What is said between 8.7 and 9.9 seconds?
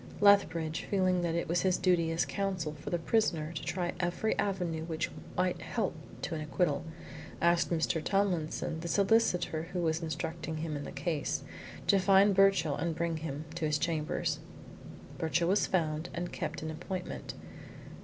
the solicitor who